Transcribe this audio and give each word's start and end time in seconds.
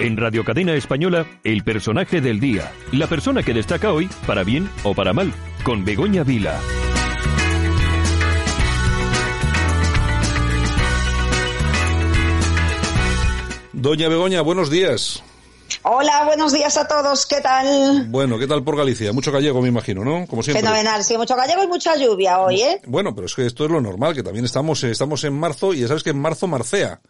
En 0.00 0.16
Radio 0.16 0.46
Cadena 0.46 0.72
Española, 0.72 1.26
el 1.44 1.62
personaje 1.62 2.22
del 2.22 2.40
día. 2.40 2.72
La 2.90 3.06
persona 3.06 3.42
que 3.42 3.52
destaca 3.52 3.92
hoy, 3.92 4.08
para 4.26 4.44
bien 4.44 4.70
o 4.82 4.94
para 4.94 5.12
mal, 5.12 5.30
con 5.62 5.84
Begoña 5.84 6.24
Vila. 6.24 6.58
Doña 13.74 14.08
Begoña, 14.08 14.40
buenos 14.40 14.70
días. 14.70 15.22
Hola, 15.82 16.24
buenos 16.24 16.54
días 16.54 16.78
a 16.78 16.88
todos. 16.88 17.26
¿Qué 17.26 17.42
tal? 17.42 18.06
Bueno, 18.08 18.38
¿qué 18.38 18.46
tal 18.46 18.64
por 18.64 18.78
Galicia? 18.78 19.12
Mucho 19.12 19.30
gallego, 19.30 19.60
me 19.60 19.68
imagino, 19.68 20.02
¿no? 20.02 20.26
Como 20.26 20.42
siempre. 20.42 20.62
Fenomenal, 20.62 21.04
sí, 21.04 21.18
mucho 21.18 21.36
gallego 21.36 21.62
y 21.62 21.66
mucha 21.66 21.94
lluvia 21.96 22.40
hoy, 22.40 22.62
¿eh? 22.62 22.80
Bueno, 22.86 23.14
pero 23.14 23.26
es 23.26 23.34
que 23.34 23.44
esto 23.44 23.66
es 23.66 23.70
lo 23.70 23.82
normal, 23.82 24.14
que 24.14 24.22
también 24.22 24.46
estamos, 24.46 24.82
eh, 24.82 24.92
estamos 24.92 25.24
en 25.24 25.34
marzo 25.34 25.74
y 25.74 25.80
ya 25.80 25.88
sabes 25.88 26.02
que 26.02 26.10
en 26.10 26.20
marzo 26.20 26.46
marcea. 26.46 27.02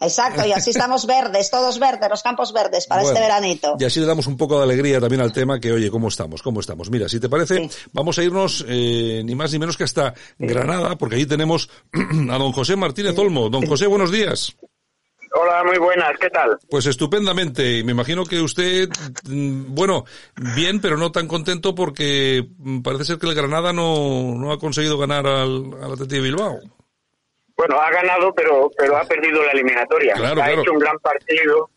Exacto, 0.00 0.44
y 0.44 0.52
así 0.52 0.70
estamos 0.70 1.06
verdes, 1.06 1.50
todos 1.50 1.78
verdes, 1.78 2.08
los 2.10 2.22
campos 2.22 2.52
verdes 2.52 2.86
para 2.86 3.02
este 3.02 3.20
veranito. 3.20 3.76
Y 3.78 3.84
así 3.84 4.00
le 4.00 4.06
damos 4.06 4.26
un 4.26 4.36
poco 4.36 4.58
de 4.58 4.64
alegría 4.64 5.00
también 5.00 5.22
al 5.22 5.32
tema 5.32 5.60
que, 5.60 5.72
oye, 5.72 5.90
¿cómo 5.90 6.08
estamos? 6.08 6.42
¿Cómo 6.42 6.60
estamos? 6.60 6.90
Mira, 6.90 7.08
si 7.08 7.20
te 7.20 7.28
parece, 7.28 7.70
vamos 7.92 8.18
a 8.18 8.22
irnos 8.22 8.64
eh, 8.68 9.22
ni 9.24 9.34
más 9.34 9.52
ni 9.52 9.58
menos 9.58 9.76
que 9.76 9.84
hasta 9.84 10.14
Granada, 10.38 10.96
porque 10.96 11.16
ahí 11.16 11.26
tenemos 11.26 11.70
a 11.92 12.38
don 12.38 12.52
José 12.52 12.76
Martínez 12.76 13.16
Olmo. 13.18 13.48
Don 13.48 13.66
José, 13.66 13.86
buenos 13.86 14.10
días. 14.10 14.56
Hola, 15.34 15.64
muy 15.64 15.78
buenas, 15.78 16.12
¿qué 16.20 16.28
tal? 16.28 16.58
Pues 16.68 16.84
estupendamente. 16.86 17.78
Y 17.78 17.84
me 17.84 17.92
imagino 17.92 18.24
que 18.24 18.40
usted, 18.40 18.88
mm, 19.24 19.74
bueno, 19.74 20.04
bien, 20.54 20.80
pero 20.80 20.98
no 20.98 21.10
tan 21.10 21.26
contento 21.26 21.74
porque 21.74 22.46
parece 22.84 23.04
ser 23.06 23.18
que 23.18 23.28
el 23.28 23.34
Granada 23.34 23.72
no, 23.72 24.34
no 24.36 24.52
ha 24.52 24.58
conseguido 24.58 24.98
ganar 24.98 25.26
al, 25.26 25.70
al 25.82 25.92
Atleti 25.92 26.16
de 26.16 26.20
Bilbao. 26.20 26.60
Bueno, 27.62 27.80
ha 27.80 27.90
ganado, 27.92 28.34
pero 28.34 28.68
pero 28.76 28.96
ha 28.96 29.04
perdido 29.04 29.40
la 29.44 29.52
eliminatoria. 29.52 30.16
ha 30.16 30.50
hecho 30.50 30.72
un 30.72 30.80
gran 30.80 30.98
partido, 30.98 31.70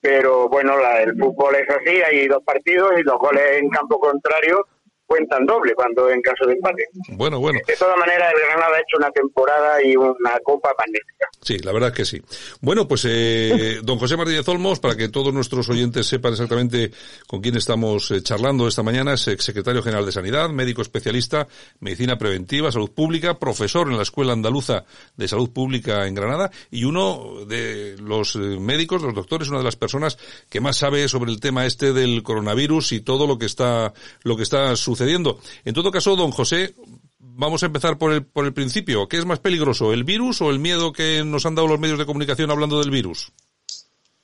pero 0.00 0.48
bueno, 0.48 0.78
la, 0.78 1.02
el 1.02 1.18
fútbol 1.18 1.56
es 1.56 1.68
así, 1.68 2.00
hay 2.00 2.28
dos 2.28 2.44
partidos 2.44 2.92
y 2.96 3.02
los 3.02 3.18
goles 3.18 3.42
en 3.58 3.70
campo 3.70 3.98
contrario 3.98 4.68
cuentan 5.10 5.44
doble 5.44 5.74
cuando 5.74 6.08
en 6.08 6.22
caso 6.22 6.46
de 6.46 6.52
empate. 6.52 6.84
Bueno, 7.08 7.40
bueno. 7.40 7.58
De 7.66 7.74
todas 7.74 7.98
maneras, 7.98 8.32
el 8.32 8.46
Granada 8.46 8.76
ha 8.76 8.78
hecho 8.78 8.96
una 8.96 9.10
temporada 9.10 9.84
y 9.84 9.96
una 9.96 10.38
copa 10.44 10.70
magnífica. 10.78 11.26
Sí, 11.42 11.58
la 11.58 11.72
verdad 11.72 11.88
es 11.88 11.96
que 11.96 12.04
sí. 12.04 12.22
Bueno, 12.60 12.86
pues 12.86 13.04
eh, 13.08 13.80
don 13.82 13.98
José 13.98 14.16
Martínez 14.16 14.46
Olmos, 14.46 14.78
para 14.78 14.94
que 14.94 15.08
todos 15.08 15.34
nuestros 15.34 15.68
oyentes 15.68 16.06
sepan 16.06 16.34
exactamente 16.34 16.92
con 17.26 17.40
quién 17.40 17.56
estamos 17.56 18.08
eh, 18.12 18.22
charlando 18.22 18.68
esta 18.68 18.84
mañana, 18.84 19.14
es 19.14 19.22
secretario 19.22 19.82
general 19.82 20.06
de 20.06 20.12
Sanidad, 20.12 20.48
médico 20.48 20.80
especialista, 20.80 21.48
medicina 21.80 22.16
preventiva, 22.16 22.70
salud 22.70 22.92
pública, 22.92 23.36
profesor 23.36 23.88
en 23.88 23.96
la 23.96 24.04
Escuela 24.04 24.32
Andaluza 24.32 24.84
de 25.16 25.26
Salud 25.26 25.50
Pública 25.50 26.06
en 26.06 26.14
Granada 26.14 26.52
y 26.70 26.84
uno 26.84 27.44
de 27.46 27.96
los 28.00 28.36
eh, 28.36 28.38
médicos, 28.38 29.02
los 29.02 29.14
doctores, 29.14 29.48
una 29.48 29.58
de 29.58 29.64
las 29.64 29.76
personas 29.76 30.18
que 30.48 30.60
más 30.60 30.76
sabe 30.76 31.08
sobre 31.08 31.32
el 31.32 31.40
tema 31.40 31.66
este 31.66 31.92
del 31.92 32.22
coronavirus 32.22 32.92
y 32.92 33.00
todo 33.00 33.26
lo 33.26 33.38
que 33.38 33.46
está, 33.46 33.92
lo 34.22 34.36
que 34.36 34.44
está 34.44 34.76
sucediendo 34.76 34.99
en 35.08 35.74
todo 35.74 35.90
caso, 35.90 36.16
don 36.16 36.30
José, 36.30 36.74
vamos 37.18 37.62
a 37.62 37.66
empezar 37.66 37.98
por 37.98 38.12
el, 38.12 38.24
por 38.24 38.44
el 38.44 38.52
principio. 38.52 39.08
¿Qué 39.08 39.16
es 39.16 39.26
más 39.26 39.40
peligroso, 39.40 39.92
el 39.92 40.04
virus 40.04 40.42
o 40.42 40.50
el 40.50 40.58
miedo 40.58 40.92
que 40.92 41.22
nos 41.24 41.46
han 41.46 41.54
dado 41.54 41.68
los 41.68 41.80
medios 41.80 41.98
de 41.98 42.06
comunicación 42.06 42.50
hablando 42.50 42.80
del 42.80 42.90
virus? 42.90 43.32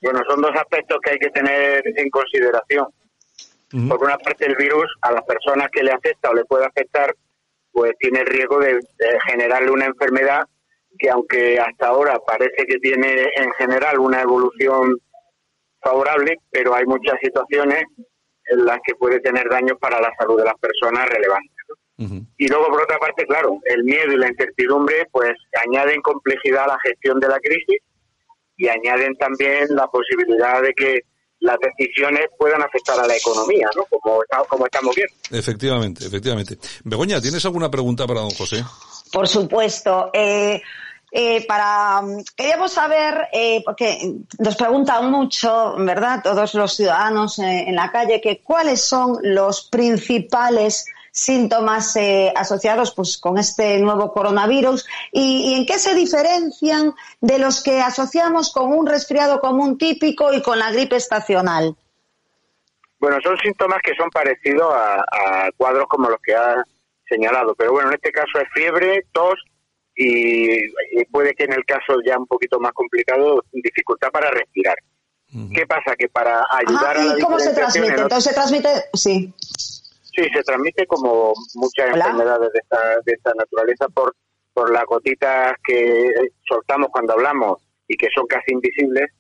Bueno, 0.03 0.21
son 0.29 0.41
dos 0.41 0.53
aspectos 0.55 0.99
que 1.03 1.11
hay 1.13 1.19
que 1.19 1.31
tener 1.31 1.83
en 1.85 2.11
consideración. 2.11 2.87
Por 3.89 4.03
una 4.03 4.17
parte, 4.19 4.47
el 4.47 4.55
virus 4.55 4.87
a 5.03 5.13
las 5.13 5.23
personas 5.25 5.69
que 5.73 5.83
le 5.83 5.91
afecta 5.91 6.31
o 6.31 6.35
le 6.35 6.45
puede 6.45 6.65
afectar, 6.65 7.15
pues 7.73 7.93
tiene 7.99 8.21
el 8.21 8.27
riesgo 8.27 8.59
de, 8.61 8.75
de 8.75 9.21
generarle 9.29 9.71
una 9.71 9.87
enfermedad 9.87 10.47
que 10.99 11.11
aunque 11.11 11.59
hasta 11.59 11.89
ahora 11.89 12.19
parece 12.27 12.65
que 12.67 12.79
tiene 12.79 13.29
en 13.37 13.53
general 13.59 13.99
una 13.99 14.23
evolución 14.23 14.99
favorable, 15.81 16.39
pero 16.51 16.75
hay 16.75 16.85
muchas 16.87 17.17
situaciones 17.21 17.85
las 18.51 18.79
que 18.85 18.95
puede 18.95 19.21
tener 19.21 19.49
daños 19.49 19.79
para 19.81 20.01
la 20.01 20.11
salud 20.19 20.39
de 20.39 20.45
las 20.45 20.59
personas 20.61 21.09
relevantes. 21.09 21.53
Y 22.37 22.49
luego, 22.49 22.67
por 22.69 22.83
otra 22.83 22.99
parte, 22.99 23.25
claro, 23.25 23.59
el 23.65 23.83
miedo 23.85 24.13
y 24.13 24.19
la 24.19 24.29
incertidumbre 24.29 25.07
pues 25.11 25.33
añaden 25.67 26.03
complejidad 26.03 26.65
a 26.65 26.69
la 26.69 26.79
gestión 26.83 27.19
de 27.19 27.29
la 27.29 27.39
crisis 27.41 27.81
y 28.57 28.69
añaden 28.69 29.17
también 29.17 29.67
la 29.71 29.87
posibilidad 29.87 30.61
de 30.61 30.75
que 30.75 31.01
las 31.41 31.57
decisiones 31.61 32.27
puedan 32.39 32.63
afectar 32.63 32.99
a 33.01 33.07
la 33.07 33.17
economía, 33.17 33.69
¿no? 33.75 33.85
Como, 33.87 34.21
como 34.49 34.67
estamos 34.67 34.95
viendo. 34.95 35.15
Efectivamente, 35.31 36.07
efectivamente. 36.07 36.59
Begoña, 36.85 37.21
¿tienes 37.21 37.45
alguna 37.45 37.71
pregunta 37.71 38.07
para 38.07 38.21
don 38.21 38.31
José? 38.31 38.63
Por 39.13 39.29
supuesto. 39.29 40.11
Eh, 40.13 40.61
eh, 41.13 41.47
para 41.47 42.03
queríamos 42.37 42.73
saber 42.73 43.29
eh, 43.33 43.63
porque 43.65 44.17
nos 44.39 44.57
preguntan 44.57 45.11
mucho, 45.11 45.77
verdad, 45.79 46.21
todos 46.23 46.55
los 46.55 46.75
ciudadanos 46.75 47.39
eh, 47.39 47.65
en 47.69 47.77
la 47.77 47.91
calle 47.93 48.21
que 48.21 48.41
cuáles 48.43 48.85
son 48.85 49.19
los 49.23 49.69
principales 49.69 50.85
síntomas 51.13 51.97
eh, 51.97 52.33
asociados 52.37 52.93
pues 52.95 53.19
con 53.19 53.39
este 53.39 53.79
nuevo 53.79 54.13
coronavirus 54.13 54.87
y, 55.13 55.55
en 55.55 55.65
qué 55.65 55.79
se 55.79 55.95
diferencian 55.95 56.93
de 57.21 57.39
los 57.39 57.63
que 57.63 57.81
asociamos 57.81 58.53
con 58.53 58.73
un 58.73 58.87
resfriado 58.87 59.41
común 59.41 59.79
típico 59.79 60.33
y 60.35 60.43
con 60.43 60.59
la 60.59 60.73
gripe 60.73 60.97
estacional. 60.97 61.75
Bueno, 62.99 63.19
son 63.23 63.39
síntomas 63.39 63.81
que 63.83 63.95
son 63.95 64.11
parecidos 64.11 64.75
a 64.75 65.49
cuadros 65.57 65.87
como 65.89 66.11
los 66.11 66.21
que 66.21 66.35
ha 66.35 66.63
señalado, 67.09 67.55
pero 67.55 67.73
bueno, 67.73 67.89
en 67.89 67.95
este 67.95 68.11
caso 68.11 68.39
es 68.39 68.49
fiebre, 68.53 69.07
tos 69.13 69.39
y, 69.97 71.05
puede 71.11 71.35
que 71.35 71.45
en 71.45 71.55
el 71.55 71.65
caso 71.65 71.95
ya 72.05 72.19
un 72.19 72.27
poquito 72.27 72.61
más 72.61 72.73
complicado, 72.73 73.43
dificultad 73.53 74.11
para 74.11 74.31
respirar. 74.31 74.77
¿Qué 75.53 75.67
pasa? 75.67 75.97
Que 75.97 76.09
para 76.09 76.45
ayudar 76.51 76.97
a 76.97 77.05
la 77.05 77.19
cómo 77.19 77.39
se 77.39 77.53
transmite? 77.53 77.95
Entonces 77.95 78.25
se 78.25 78.35
transmite, 78.35 78.69
sí. 78.95 79.35
Sí, 79.41 80.23
se 80.33 80.43
transmite 80.45 80.87
como 80.87 81.35
muchas 81.55 81.95
enfermedades 81.95 82.53
de 82.53 82.59
esta, 82.59 83.01
de 83.05 83.13
esta 83.13 83.33
naturaleza 83.35 83.89
por, 83.89 84.15
por 84.55 84.73
las 84.73 84.85
gotitas 84.85 85.55
que 85.65 86.11
soltamos 86.49 86.89
cuando 86.91 87.15
hablamos 87.15 87.63
y 87.89 87.97
que 87.97 88.09
son 88.15 88.27
casi 88.27 88.53
invisibles 88.53 89.11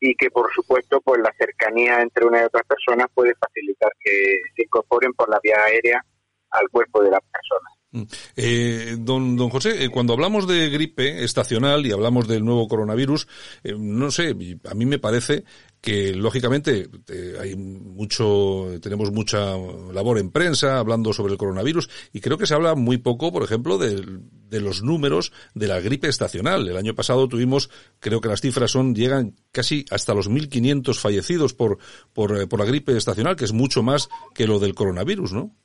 y 0.00 0.14
que 0.14 0.30
por 0.30 0.50
supuesto 0.52 1.00
pues 1.02 1.20
la 1.22 1.32
cercanía 1.38 2.00
entre 2.00 2.26
una 2.26 2.40
y 2.40 2.44
otra 2.44 2.62
persona 2.62 3.06
puede 3.08 3.34
facilitar 3.34 3.92
que 4.00 4.40
se 4.56 4.62
incorporen 4.64 5.12
por 5.12 5.28
la 5.28 5.38
vía 5.42 5.56
aérea 5.66 6.04
al 6.50 6.68
cuerpo 6.70 7.02
de 7.02 7.10
la 7.10 7.20
persona. 7.20 7.68
Mm. 7.92 8.02
Eh, 8.36 8.96
don, 8.98 9.36
don 9.36 9.50
José, 9.50 9.84
eh, 9.84 9.90
cuando 9.90 10.14
hablamos 10.14 10.48
de 10.48 10.70
gripe 10.70 11.24
estacional 11.24 11.84
y 11.86 11.92
hablamos 11.92 12.26
del 12.26 12.44
nuevo 12.44 12.66
coronavirus, 12.66 13.28
eh, 13.62 13.74
no 13.78 14.10
sé, 14.10 14.34
a 14.64 14.74
mí 14.74 14.86
me 14.86 14.98
parece 14.98 15.44
que 15.82 16.14
lógicamente 16.14 16.88
eh, 17.08 17.34
hay 17.38 17.56
mucho, 17.56 18.68
tenemos 18.80 19.10
mucha 19.10 19.56
labor 19.92 20.18
en 20.18 20.30
prensa 20.30 20.78
hablando 20.78 21.12
sobre 21.12 21.32
el 21.32 21.38
coronavirus 21.38 21.90
y 22.12 22.20
creo 22.20 22.38
que 22.38 22.46
se 22.46 22.54
habla 22.54 22.74
muy 22.76 22.98
poco, 22.98 23.32
por 23.32 23.42
ejemplo, 23.42 23.76
de, 23.76 24.20
los 24.60 24.82
números 24.82 25.32
de 25.54 25.66
la 25.66 25.80
gripe 25.80 26.08
estacional. 26.08 26.68
El 26.68 26.76
año 26.76 26.94
pasado 26.94 27.28
tuvimos, 27.28 27.68
creo 27.98 28.20
que 28.20 28.28
las 28.28 28.40
cifras 28.40 28.70
son, 28.70 28.94
llegan 28.94 29.34
casi 29.50 29.84
hasta 29.90 30.14
los 30.14 30.30
1.500 30.30 30.94
fallecidos 30.94 31.52
por, 31.52 31.78
por, 32.12 32.48
por 32.48 32.60
la 32.60 32.66
gripe 32.66 32.96
estacional, 32.96 33.34
que 33.34 33.44
es 33.44 33.52
mucho 33.52 33.82
más 33.82 34.08
que 34.34 34.46
lo 34.46 34.60
del 34.60 34.74
coronavirus, 34.74 35.32
¿no? 35.32 35.56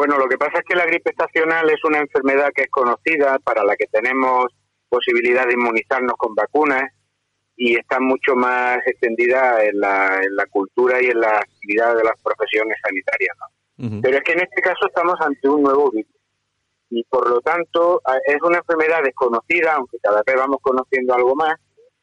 Bueno, 0.00 0.16
lo 0.16 0.28
que 0.28 0.38
pasa 0.38 0.60
es 0.60 0.64
que 0.66 0.74
la 0.74 0.86
gripe 0.86 1.10
estacional 1.10 1.68
es 1.68 1.84
una 1.84 1.98
enfermedad 1.98 2.48
que 2.54 2.62
es 2.62 2.70
conocida, 2.70 3.38
para 3.40 3.62
la 3.62 3.76
que 3.76 3.84
tenemos 3.84 4.46
posibilidad 4.88 5.46
de 5.46 5.52
inmunizarnos 5.52 6.14
con 6.16 6.34
vacunas 6.34 6.84
y 7.54 7.76
está 7.76 8.00
mucho 8.00 8.34
más 8.34 8.78
extendida 8.86 9.62
en 9.62 9.78
la, 9.78 10.22
en 10.22 10.36
la 10.36 10.46
cultura 10.46 11.02
y 11.02 11.08
en 11.08 11.20
la 11.20 11.36
actividad 11.36 11.94
de 11.94 12.04
las 12.04 12.18
profesiones 12.22 12.78
sanitarias. 12.82 13.36
Pero 14.00 14.16
es 14.16 14.22
que 14.22 14.32
en 14.32 14.40
este 14.40 14.62
caso 14.62 14.86
estamos 14.86 15.20
ante 15.20 15.46
un 15.46 15.64
nuevo 15.64 15.90
virus 15.90 16.16
y 16.88 17.04
por 17.04 17.28
lo 17.28 17.42
tanto 17.42 18.00
es 18.26 18.40
una 18.40 18.56
enfermedad 18.56 19.02
desconocida, 19.04 19.74
aunque 19.74 19.98
cada 19.98 20.22
vez 20.26 20.34
vamos 20.34 20.60
conociendo 20.62 21.12
algo 21.12 21.36
más 21.36 21.56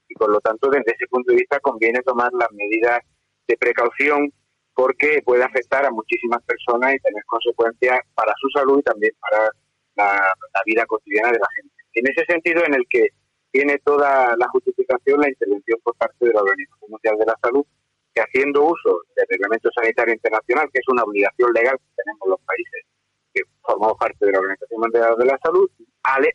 y 0.08 0.14
por 0.14 0.30
lo 0.30 0.40
tanto 0.42 0.70
desde 0.70 0.94
ese 0.94 1.08
punto 1.10 1.32
de 1.32 1.40
vista 1.40 1.60
conviene 1.62 2.04
tomar 2.04 2.32
las 2.34 2.52
medidas 2.52 3.00
de 3.48 3.58
precaución 3.58 4.32
porque 4.78 5.24
puede 5.26 5.44
afectar 5.44 5.84
a 5.88 5.90
muchísimas 5.90 6.38
personas 6.44 6.94
y 6.94 7.00
tener 7.00 7.24
consecuencias 7.26 8.00
para 8.14 8.32
su 8.40 8.48
salud 8.50 8.78
y 8.78 8.84
también 8.84 9.12
para 9.20 9.50
la, 9.96 10.32
vida 10.68 10.86
cotidiana 10.86 11.32
de 11.32 11.40
la 11.40 11.48
gente. 11.56 11.74
En 11.94 12.06
ese 12.08 12.24
sentido, 12.32 12.64
en 12.64 12.76
el 12.76 12.86
que 12.88 13.08
tiene 13.52 13.80
toda 13.80 14.38
la 14.38 14.48
justificación 14.50 15.20
la 15.20 15.30
intervención 15.30 15.80
por 15.82 15.96
parte 15.96 16.28
del 16.28 16.36
organismo 16.36 16.78
Mundial 16.90 17.18
de 17.18 17.26
la 17.26 17.34
Salud, 17.42 17.66
que 18.14 18.22
haciendo 18.22 18.66
uso 18.66 19.02
del 19.16 19.26
Reglamento 19.28 19.68
Sanitario 19.74 20.14
Internacional, 20.14 20.70
que 20.72 20.78
es 20.78 20.88
una 20.90 21.02
obligación 21.02 21.52
legal 21.54 21.76
que 21.76 22.04
tenemos 22.04 22.28
los 22.28 22.42
países 22.42 22.86
que 23.34 23.42
formamos 23.64 23.98
parte 23.98 24.28
de 24.28 24.32
la 24.32 24.40
Organización 24.40 24.80
Mundial 24.80 25.16
de 25.18 25.26
la 25.26 25.40
Salud, 25.44 25.72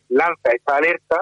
lanza 0.09 0.49
esta 0.51 0.75
alerta 0.75 1.21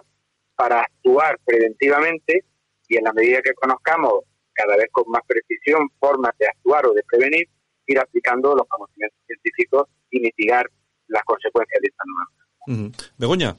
para 0.55 0.81
actuar 0.81 1.37
preventivamente 1.45 2.45
y 2.87 2.97
en 2.97 3.03
la 3.03 3.13
medida 3.13 3.43
que 3.43 3.53
conozcamos 3.53 4.23
cada 4.61 4.77
vez 4.77 4.87
con 4.91 5.03
más 5.07 5.21
precisión 5.27 5.89
formas 5.99 6.31
de 6.39 6.47
actuar 6.47 6.85
o 6.85 6.93
de 6.93 7.03
prevenir, 7.03 7.47
ir 7.87 7.99
aplicando 7.99 8.55
los 8.55 8.67
conocimientos 8.67 9.19
científicos 9.25 9.87
y 10.09 10.19
mitigar 10.19 10.65
las 11.07 11.23
consecuencias 11.23 11.81
de 11.81 11.87
esta 11.89 12.03
nueva 12.05 12.41
Begoña. 13.17 13.57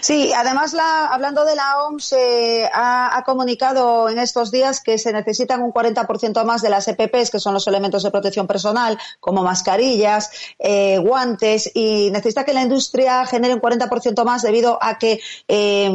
Sí, 0.00 0.32
además, 0.32 0.72
la, 0.72 1.06
hablando 1.06 1.44
de 1.44 1.56
la 1.56 1.82
OMS, 1.82 2.12
eh, 2.12 2.70
ha, 2.72 3.22
comunicado 3.26 4.08
en 4.08 4.20
estos 4.20 4.52
días 4.52 4.80
que 4.80 4.98
se 4.98 5.12
necesitan 5.12 5.62
un 5.62 5.72
40% 5.72 6.44
más 6.44 6.62
de 6.62 6.70
las 6.70 6.86
EPPs, 6.86 7.30
que 7.30 7.40
son 7.40 7.52
los 7.52 7.66
elementos 7.66 8.04
de 8.04 8.12
protección 8.12 8.46
personal, 8.46 8.96
como 9.18 9.42
mascarillas, 9.42 10.30
eh, 10.60 10.98
guantes, 10.98 11.72
y 11.74 12.10
necesita 12.12 12.44
que 12.44 12.52
la 12.52 12.62
industria 12.62 13.26
genere 13.26 13.54
un 13.54 13.60
40% 13.60 14.24
más 14.24 14.42
debido 14.42 14.78
a 14.80 14.96
que 14.98 15.20
eh, 15.48 15.92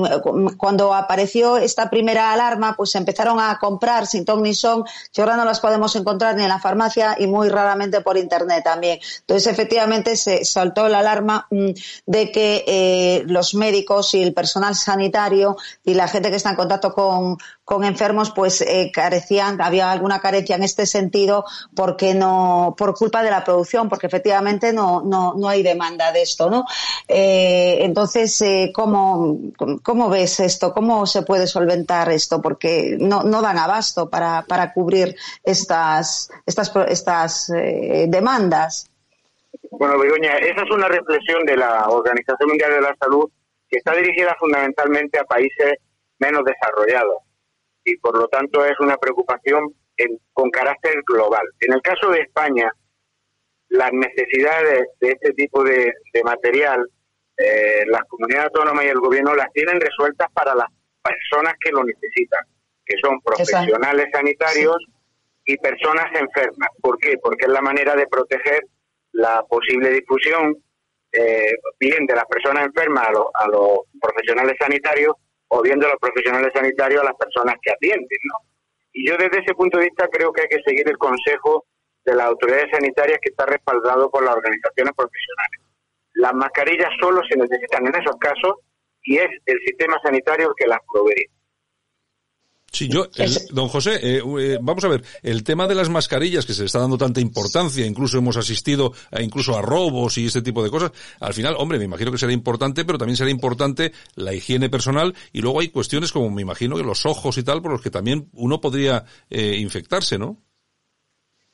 cuando 0.58 0.94
apareció 0.94 1.56
esta 1.56 1.90
primera 1.90 2.34
alarma, 2.34 2.76
pues 2.76 2.96
empezaron 2.96 3.40
a 3.40 3.58
comprar 3.60 4.08
sin 4.08 4.26
ton 4.26 4.44
ni 4.44 4.54
son, 4.54 4.84
y 5.16 5.22
ahora 5.22 5.38
no 5.38 5.46
las 5.46 5.62
podemos 5.62 5.96
encontrar 5.96 6.36
ni 6.36 6.44
en 6.44 6.50
la 6.50 6.60
farmacia 6.60 7.16
y 7.18 7.28
muy 7.28 7.48
raramente 7.48 8.02
por 8.02 8.18
Internet 8.18 8.66
también. 8.66 9.00
Entonces, 9.22 9.48
efectivamente, 9.48 10.18
se 10.18 10.44
saltó 10.44 10.90
la 10.90 11.00
alarma 11.00 11.48
mm, 11.50 11.70
de 12.06 12.32
que 12.32 12.66
eh, 12.68 13.24
los 13.38 13.54
médicos 13.54 14.16
y 14.16 14.24
el 14.24 14.34
personal 14.34 14.76
sanitario 14.76 15.58
y 15.86 15.94
la 15.94 16.08
gente 16.08 16.32
que 16.32 16.38
está 16.38 16.50
en 16.50 16.56
contacto 16.56 16.92
con, 16.92 17.38
con 17.64 17.84
enfermos 17.84 18.32
pues 18.32 18.62
eh, 18.62 18.92
carecían, 18.92 19.62
había 19.62 19.92
alguna 19.92 20.20
carencia 20.20 20.56
en 20.56 20.64
este 20.64 20.88
sentido 20.88 21.46
porque 21.76 22.16
no, 22.16 22.74
por 22.76 22.96
culpa 22.96 23.22
de 23.22 23.30
la 23.30 23.44
producción, 23.44 23.90
porque 23.90 24.08
efectivamente 24.08 24.74
no, 24.74 25.02
no, 25.02 25.36
no 25.36 25.48
hay 25.48 25.62
demanda 25.62 26.12
de 26.12 26.24
esto, 26.24 26.50
¿no? 26.50 26.66
Eh, 27.08 27.78
entonces, 27.82 28.42
eh, 28.42 28.72
¿cómo, 28.74 29.38
¿cómo 29.84 30.10
ves 30.10 30.40
esto? 30.40 30.74
¿Cómo 30.74 31.06
se 31.06 31.22
puede 31.22 31.46
solventar 31.46 32.10
esto? 32.10 32.42
Porque 32.42 32.98
no, 33.00 33.22
no 33.22 33.42
dan 33.44 33.60
abasto 33.60 34.10
para, 34.10 34.46
para 34.48 34.74
cubrir 34.74 35.16
estas, 35.44 36.30
estas, 36.46 36.72
estas 36.88 37.52
demandas. 38.08 38.90
Bueno, 39.72 40.00
Begoña, 40.00 40.38
esa 40.38 40.64
es 40.64 40.72
una 40.72 40.88
reflexión 40.88 41.46
de 41.46 41.58
la 41.58 41.88
Organización 41.88 42.50
Mundial 42.50 42.72
de 42.72 42.82
la 42.82 42.96
Salud 43.00 43.30
que 43.70 43.78
está 43.78 43.94
dirigida 43.94 44.36
fundamentalmente 44.40 45.20
a 45.20 45.26
países 45.26 45.74
menos 46.20 46.44
desarrollados 46.46 47.22
y 47.84 47.98
por 47.98 48.18
lo 48.18 48.28
tanto 48.28 48.66
es 48.66 48.80
una 48.80 48.98
preocupación 48.98 49.74
con 50.34 50.50
carácter 50.52 51.02
global. 51.06 51.46
En 51.62 51.74
el 51.74 51.82
caso 51.82 52.10
de 52.12 52.22
España, 52.22 52.72
las 53.70 53.92
necesidades 53.92 54.88
de 55.00 55.12
este 55.12 55.34
tipo 55.34 55.64
de, 55.64 55.92
material, 56.24 56.88
eh, 57.38 57.84
las 57.88 58.02
comunidades 58.08 58.48
autónomas 58.48 58.86
y 58.86 58.90
el 58.90 59.00
gobierno 59.00 59.36
las 59.36 59.52
tienen 59.54 59.80
resueltas 59.80 60.28
para 60.34 60.56
las 60.56 60.68
personas 61.02 61.54
que 61.60 61.72
lo 61.72 61.84
necesitan, 61.84 62.46
que 62.86 62.96
son 63.02 63.20
profesionales 63.22 64.08
sanitarios 64.12 64.78
y 65.46 65.58
personas 65.58 66.08
enfermas. 66.14 66.70
¿Por 66.82 66.98
qué? 67.00 67.18
Porque 67.22 67.46
es 67.46 67.52
la 67.52 67.62
manera 67.62 67.96
de 67.96 68.08
proteger 68.08 68.62
la 69.18 69.44
posible 69.50 69.90
difusión 69.90 70.56
eh, 71.12 71.54
bien 71.80 72.06
de 72.06 72.16
las 72.16 72.26
personas 72.26 72.68
enfermas 72.68 73.08
a, 73.08 73.48
los 73.48 73.80
profesionales 74.00 74.56
sanitarios 74.60 75.16
o 75.48 75.62
bien 75.64 75.80
de 75.80 75.88
los 75.88 75.98
profesionales 76.00 76.52
sanitarios 76.54 77.02
a 77.02 77.06
las 77.06 77.16
personas 77.16 77.56
que 77.62 77.72
atienden. 77.72 78.20
Y 78.94 79.10
yo 79.10 79.18
desde 79.18 79.40
ese 79.40 79.56
punto 79.56 79.80
de 79.80 79.86
vista 79.86 80.08
creo 80.10 80.32
que 80.32 80.42
hay 80.42 80.48
que 80.48 80.62
seguir 80.64 80.88
el 80.88 80.98
consejo 80.98 81.66
de 82.06 82.14
las 82.14 82.28
autoridades 82.28 82.70
sanitarias 82.72 83.18
que 83.20 83.30
está 83.30 83.48
respaldado 83.48 84.12
por 84.12 84.24
las 84.24 84.36
organizaciones 84.36 84.94
profesionales. 84.96 85.62
Las 86.14 86.34
mascarillas 86.34 86.92
solo 87.00 87.22
se 87.28 87.38
necesitan 87.38 87.88
en 87.88 87.96
esos 87.96 88.18
casos 88.18 88.54
y 89.02 89.18
es 89.18 89.30
el 89.48 89.60
sistema 89.66 89.98
sanitario 90.04 90.50
el 90.50 90.56
que 90.56 90.68
las 90.68 90.80
provee. 90.92 91.26
Sí, 92.78 92.88
yo, 92.90 93.08
don 93.50 93.70
José, 93.70 93.96
eh, 94.04 94.22
eh, 94.40 94.60
vamos 94.62 94.86
a 94.86 94.88
ver, 94.88 95.02
el 95.24 95.44
tema 95.44 95.66
de 95.66 95.74
las 95.74 95.90
mascarillas 95.90 96.46
que 96.46 96.54
se 96.54 96.62
le 96.62 96.68
está 96.68 96.78
dando 96.78 96.96
tanta 96.96 97.20
importancia, 97.20 97.84
incluso 97.84 98.20
hemos 98.20 98.38
asistido 98.38 98.94
a, 99.10 99.20
incluso 99.20 99.58
a 99.58 99.64
robos 99.64 100.20
y 100.20 100.28
este 100.28 100.44
tipo 100.44 100.64
de 100.64 100.70
cosas, 100.70 100.92
al 101.20 101.34
final, 101.34 101.56
hombre, 101.58 101.80
me 101.80 101.86
imagino 101.86 102.12
que 102.12 102.20
será 102.20 102.34
importante, 102.34 102.86
pero 102.86 103.00
también 103.00 103.18
será 103.18 103.32
importante 103.32 103.94
la 104.14 104.32
higiene 104.32 104.70
personal 104.70 105.16
y 105.34 105.42
luego 105.42 105.60
hay 105.60 105.70
cuestiones 105.70 106.12
como 106.12 106.30
me 106.30 106.44
imagino 106.44 106.76
que 106.76 106.84
los 106.84 107.08
ojos 107.08 107.36
y 107.40 107.44
tal, 107.44 107.64
por 107.64 107.72
los 107.72 107.82
que 107.82 107.90
también 107.90 108.30
uno 108.34 108.62
podría 108.62 109.06
eh, 109.32 109.56
infectarse, 109.58 110.20
¿no? 110.20 110.38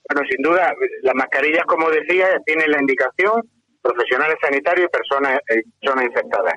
Bueno, 0.09 0.27
sin 0.29 0.43
duda, 0.43 0.73
las 1.03 1.15
mascarillas, 1.15 1.63
como 1.65 1.89
decía, 1.89 2.27
tienen 2.45 2.69
la 2.69 2.81
indicación 2.81 3.49
profesionales 3.81 4.35
sanitarios 4.41 4.89
y 4.89 4.97
personas, 4.97 5.39
personas 5.79 6.05
infectadas. 6.05 6.55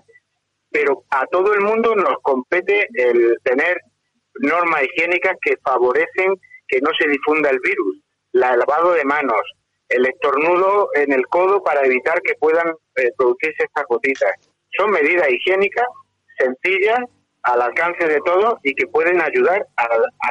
Pero 0.73 1.05
a 1.11 1.25
todo 1.27 1.55
el 1.55 1.61
mundo 1.61 1.95
nos 1.95 2.17
compete 2.21 2.89
el 2.97 3.39
tener 3.45 3.81
normas 4.41 4.83
higiénicas 4.85 5.37
que 5.43 5.57
favorecen 5.63 6.35
que 6.69 6.81
no 6.81 6.91
se 6.99 7.09
difunda 7.09 7.51
el 7.51 7.61
virus, 7.61 8.01
la 8.33 8.57
lavado 8.57 8.93
de 8.93 9.05
manos, 9.05 9.43
el 9.89 10.07
estornudo 10.07 10.91
en 10.95 11.13
el 11.13 11.27
codo 11.29 11.63
para 11.63 11.85
evitar 11.85 12.21
que 12.23 12.35
puedan 12.35 12.69
eh, 12.97 13.11
producirse 13.17 13.65
estas 13.65 13.85
gotitas. 13.89 14.33
Son 14.77 14.91
medidas 14.91 15.29
higiénicas 15.31 15.87
sencillas 16.39 17.01
al 17.43 17.63
alcance 17.63 18.07
de 18.07 18.21
todos 18.25 18.59
y 18.63 18.75
que 18.75 18.87
pueden 18.89 19.21
ayudar 19.21 19.65
a, 19.77 19.89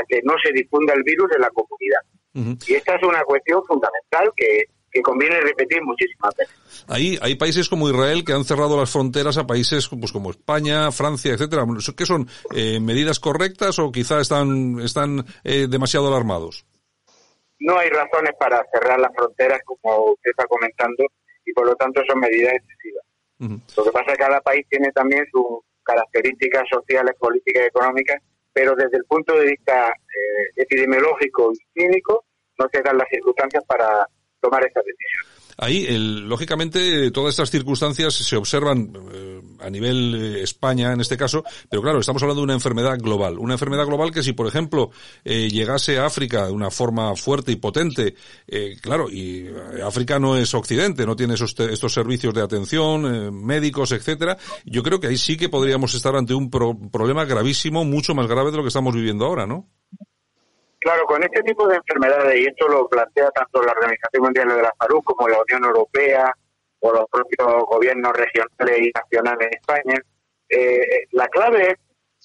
que 0.09 0.19
no 0.23 0.33
se 0.43 0.51
difunda 0.51 0.93
el 0.93 1.03
virus 1.03 1.31
en 1.35 1.41
la 1.41 1.49
comunidad. 1.49 2.59
Y 2.67 2.73
esta 2.73 2.95
es 2.95 3.03
una 3.03 3.23
cuestión 3.23 3.63
fundamental 3.65 4.29
que 4.35 4.65
que 4.95 5.01
conviene 5.01 5.41
repetir 5.41 5.83
muchísimas 5.83 6.33
veces. 6.37 6.85
Ahí 6.87 7.19
hay 7.21 7.35
países 7.35 7.67
como 7.67 7.89
Israel 7.89 8.23
que 8.23 8.31
han 8.31 8.45
cerrado 8.45 8.79
las 8.79 8.89
fronteras 8.89 9.37
a 9.37 9.45
países 9.45 9.89
pues 9.89 10.13
como 10.13 10.31
España, 10.31 10.89
Francia, 10.93 11.33
etcétera. 11.33 11.65
¿Qué 11.97 12.05
son 12.05 12.29
eh, 12.55 12.79
medidas 12.79 13.19
correctas 13.19 13.77
o 13.77 13.91
quizá 13.91 14.21
están 14.21 14.79
están 14.79 15.25
eh, 15.43 15.67
demasiado 15.69 16.07
alarmados? 16.07 16.65
No 17.59 17.77
hay 17.77 17.89
razones 17.89 18.31
para 18.39 18.63
cerrar 18.71 18.97
las 18.97 19.11
fronteras 19.13 19.59
como 19.65 20.11
usted 20.11 20.31
está 20.31 20.45
comentando 20.47 21.03
y 21.45 21.51
por 21.51 21.67
lo 21.67 21.75
tanto 21.75 22.01
son 22.07 22.19
medidas 22.19 22.53
excesivas. 22.53 23.05
Lo 23.75 23.83
que 23.83 23.91
pasa 23.91 24.05
es 24.07 24.17
que 24.17 24.23
cada 24.23 24.39
país 24.39 24.65
tiene 24.69 24.93
también 24.93 25.25
sus 25.29 25.59
características 25.83 26.63
sociales, 26.71 27.15
políticas 27.19 27.63
y 27.63 27.67
económicas, 27.67 28.21
pero 28.53 28.73
desde 28.75 28.95
el 28.95 29.03
punto 29.03 29.35
de 29.35 29.47
vista 29.47 29.89
eh, 29.89 30.51
epidemiológico 30.55 31.51
y 31.51 31.73
clínico 31.73 32.23
no 32.57 32.65
se 32.71 32.81
dan 32.81 32.97
las 32.97 33.09
circunstancias 33.09 33.63
para 33.67 34.07
Ahí, 35.57 35.87
lógicamente, 35.97 37.11
todas 37.11 37.33
estas 37.33 37.49
circunstancias 37.49 38.13
se 38.13 38.35
observan 38.35 38.91
eh, 39.13 39.41
a 39.61 39.69
nivel 39.69 40.13
eh, 40.15 40.43
España, 40.43 40.91
en 40.91 40.99
este 40.99 41.15
caso, 41.15 41.45
pero 41.69 41.81
claro, 41.81 41.99
estamos 41.99 42.21
hablando 42.21 42.41
de 42.41 42.45
una 42.45 42.53
enfermedad 42.53 42.97
global. 42.99 43.39
Una 43.39 43.53
enfermedad 43.53 43.85
global 43.85 44.11
que 44.11 44.21
si, 44.21 44.33
por 44.33 44.47
ejemplo, 44.47 44.91
eh, 45.23 45.49
llegase 45.49 45.97
a 45.97 46.07
África 46.07 46.47
de 46.47 46.51
una 46.51 46.71
forma 46.71 47.15
fuerte 47.15 47.53
y 47.53 47.55
potente, 47.55 48.15
claro, 48.81 49.09
y 49.09 49.47
África 49.83 50.19
no 50.19 50.37
es 50.37 50.53
Occidente, 50.53 51.05
no 51.05 51.15
tiene 51.15 51.35
estos 51.35 51.93
servicios 51.93 52.33
de 52.33 52.41
atención, 52.41 53.33
médicos, 53.45 53.91
etcétera, 53.91 54.37
yo 54.65 54.83
creo 54.83 54.99
que 54.99 55.07
ahí 55.07 55.17
sí 55.17 55.37
que 55.37 55.49
podríamos 55.49 55.93
estar 55.93 56.15
ante 56.15 56.33
un 56.33 56.49
problema 56.49 57.25
gravísimo, 57.25 57.85
mucho 57.85 58.13
más 58.13 58.27
grave 58.27 58.51
de 58.51 58.57
lo 58.57 58.63
que 58.63 58.69
estamos 58.69 58.93
viviendo 58.93 59.25
ahora, 59.25 59.45
¿no? 59.45 59.69
Claro, 60.79 61.05
con 61.05 61.23
este 61.23 61.41
tipo 61.41 61.67
de 61.67 61.77
enfermedades, 61.77 62.39
y 62.39 62.45
esto 62.45 62.67
lo 62.67 62.87
plantea 62.87 63.31
tanto 63.31 63.61
la 63.63 63.71
Organización 63.71 64.23
Mundial 64.23 64.49
de 64.49 64.61
la 64.61 64.73
Salud 64.79 65.01
como 65.03 65.27
la 65.27 65.41
Unión 65.41 65.65
Europea 65.65 66.31
o 66.79 66.93
los 66.93 67.05
propios 67.09 67.65
gobiernos 67.65 68.13
regionales 68.13 68.87
y 68.87 68.91
nacionales 68.93 69.47
en 69.47 69.57
España, 69.57 70.01
eh, 70.49 71.07
la 71.11 71.27
clave 71.29 71.71
es 71.71 71.77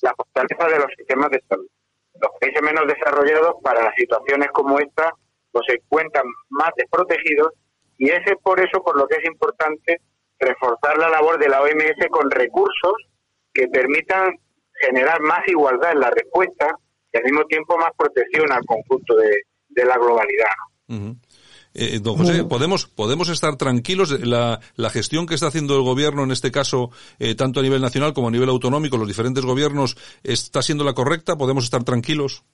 la 0.02 0.14
fortaleza 0.14 0.66
de 0.69 0.78
los 0.78 0.92
sistemas 0.97 1.30
de 1.30 1.42
salud. 1.49 1.66
Los 2.21 2.30
países 2.40 2.62
menos 2.62 2.87
desarrollados 2.87 3.54
para 3.62 3.92
situaciones 3.95 4.49
como 4.52 4.78
esta 4.78 5.11
pues, 5.52 5.64
se 5.66 5.76
encuentran 5.76 6.26
más 6.50 6.71
desprotegidos 6.76 7.52
y 7.97 8.11
ese 8.11 8.33
es 8.33 8.38
por 8.42 8.61
eso 8.61 8.83
por 8.83 8.97
lo 8.97 9.07
que 9.07 9.16
es 9.16 9.25
importante 9.25 10.00
reforzar 10.38 10.99
la 10.99 11.09
labor 11.09 11.38
de 11.38 11.49
la 11.49 11.62
OMS 11.62 12.09
con 12.11 12.30
recursos 12.30 12.95
que 13.52 13.69
permitan 13.69 14.38
generar 14.80 15.21
más 15.21 15.47
igualdad 15.49 15.92
en 15.92 16.00
la 16.00 16.11
respuesta 16.11 16.76
y 17.12 17.18
al 17.18 17.24
mismo 17.24 17.44
tiempo 17.44 17.76
más 17.76 17.90
protección 17.96 18.50
al 18.52 18.64
conjunto 18.64 19.14
de, 19.16 19.84
la 19.84 19.96
globalidad. 19.96 20.50
Eh, 21.72 22.00
don 22.02 22.16
José, 22.16 22.44
¿podemos, 22.44 22.86
¿podemos 22.86 23.28
estar 23.28 23.56
tranquilos? 23.56 24.10
La, 24.26 24.60
la 24.76 24.90
gestión 24.90 25.26
que 25.26 25.34
está 25.34 25.46
haciendo 25.46 25.76
el 25.76 25.82
gobierno, 25.82 26.24
en 26.24 26.32
este 26.32 26.50
caso, 26.50 26.90
eh, 27.18 27.34
tanto 27.36 27.60
a 27.60 27.62
nivel 27.62 27.80
nacional 27.80 28.12
como 28.12 28.28
a 28.28 28.30
nivel 28.30 28.48
autonómico, 28.48 28.98
los 28.98 29.06
diferentes 29.06 29.44
gobiernos, 29.44 29.96
¿está 30.24 30.62
siendo 30.62 30.84
la 30.84 30.94
correcta? 30.94 31.36
¿Podemos 31.36 31.64
estar 31.64 31.84
tranquilos? 31.84 32.44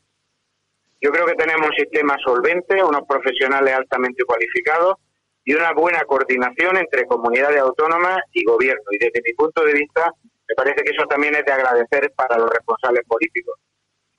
Yo 1.00 1.10
creo 1.10 1.26
que 1.26 1.34
tenemos 1.34 1.68
un 1.68 1.76
sistema 1.76 2.16
solvente, 2.25 2.82
unos 2.82 3.02
profesionales 3.08 3.75
altamente 3.75 4.25
cualificados 4.25 4.96
y 5.44 5.54
una 5.54 5.72
buena 5.72 6.02
coordinación 6.04 6.76
entre 6.76 7.06
comunidades 7.06 7.60
autónomas 7.60 8.18
y 8.32 8.44
gobierno. 8.44 8.84
Y 8.92 8.98
desde 8.98 9.22
mi 9.25 9.32
punto 9.34 9.64
de 9.64 9.72
vista, 9.72 10.12
me 10.48 10.54
parece 10.54 10.82
que 10.82 10.90
eso 10.90 11.06
también 11.08 11.34
es 11.34 11.44
de 11.44 11.52
agradecer 11.52 12.12
para 12.16 12.38
los 12.38 12.50
responsables 12.50 13.04
políticos 13.06 13.58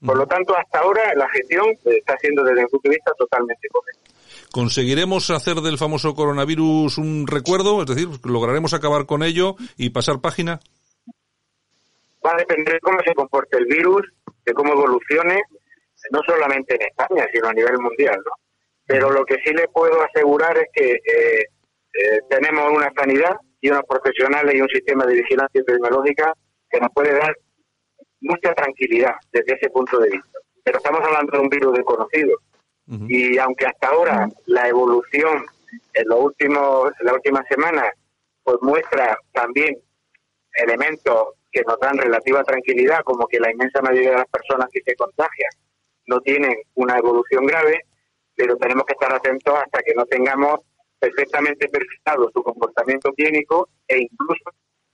Por 0.05 0.17
lo 0.17 0.27
tanto, 0.27 0.55
hasta 0.55 0.79
ahora 0.79 1.13
la 1.15 1.27
gestión 1.29 1.65
está 1.85 2.15
siendo 2.19 2.43
desde 2.43 2.61
mi 2.61 2.67
punto 2.67 2.89
de 2.89 2.95
vista 2.95 3.11
totalmente 3.17 3.67
correcta. 3.69 4.11
¿Conseguiremos 4.51 5.29
hacer 5.31 5.55
del 5.55 5.77
famoso 5.77 6.13
coronavirus 6.13 6.97
un 6.97 7.25
recuerdo? 7.27 7.81
Es 7.81 7.87
decir, 7.87 8.07
¿lograremos 8.23 8.73
acabar 8.73 9.05
con 9.05 9.23
ello 9.23 9.55
y 9.75 9.89
pasar 9.89 10.21
página? 10.21 10.59
Va 12.25 12.31
a 12.31 12.37
depender 12.37 12.75
de 12.75 12.79
cómo 12.79 12.99
se 13.05 13.13
comporte 13.13 13.57
el 13.57 13.65
virus, 13.65 14.01
de 14.45 14.53
cómo 14.53 14.73
evolucione, 14.73 15.41
no 16.11 16.19
solamente 16.25 16.75
en 16.75 16.81
España, 16.83 17.25
sino 17.33 17.47
a 17.47 17.53
nivel 17.53 17.79
mundial. 17.79 18.17
¿no? 18.23 18.31
Pero 18.85 19.11
lo 19.11 19.25
que 19.25 19.35
sí 19.43 19.53
le 19.53 19.67
puedo 19.67 20.01
asegurar 20.01 20.57
es 20.57 20.67
que 20.73 20.91
eh, 20.91 21.45
eh, 21.93 22.19
tenemos 22.29 22.71
una 22.71 22.91
sanidad 22.95 23.35
y 23.59 23.69
unos 23.69 23.83
profesionales 23.87 24.55
y 24.55 24.61
un 24.61 24.69
sistema 24.69 25.05
de 25.05 25.15
vigilancia 25.15 25.61
epidemiológica 25.61 26.33
que 26.69 26.79
nos 26.79 26.91
puede 26.93 27.13
dar 27.13 27.35
mucha 28.21 28.53
tranquilidad 28.53 29.15
desde 29.31 29.55
ese 29.55 29.69
punto 29.69 29.99
de 29.99 30.09
vista. 30.09 30.39
Pero 30.63 30.77
estamos 30.77 31.01
hablando 31.01 31.31
de 31.31 31.43
un 31.43 31.49
virus 31.49 31.73
desconocido. 31.73 32.37
Y 33.09 33.37
aunque 33.37 33.65
hasta 33.65 33.89
ahora 33.89 34.29
la 34.45 34.69
evolución 34.69 35.45
en 35.93 36.07
los 36.07 36.19
últimos, 36.21 36.91
en 36.99 37.05
las 37.05 37.15
últimas 37.15 37.45
semanas 37.49 37.91
pues 38.43 38.57
muestra 38.61 39.19
también 39.33 39.77
elementos 40.53 41.33
que 41.51 41.61
nos 41.63 41.77
dan 41.81 41.97
relativa 41.97 42.43
tranquilidad, 42.45 43.03
como 43.03 43.27
que 43.27 43.41
la 43.41 43.51
inmensa 43.51 43.81
mayoría 43.81 44.11
de 44.11 44.17
las 44.17 44.29
personas 44.29 44.69
que 44.71 44.81
se 44.85 44.95
contagian 44.95 45.49
no 46.05 46.21
tienen 46.21 46.55
una 46.75 46.97
evolución 46.97 47.45
grave, 47.45 47.81
pero 48.35 48.55
tenemos 48.55 48.85
que 48.85 48.93
estar 48.93 49.13
atentos 49.13 49.53
hasta 49.53 49.81
que 49.83 49.93
no 49.95 50.05
tengamos 50.05 50.61
perfectamente 50.97 51.67
perfectado 51.67 52.29
su 52.33 52.41
comportamiento 52.41 53.11
clínico 53.13 53.67
e 53.87 53.99
incluso 53.99 54.43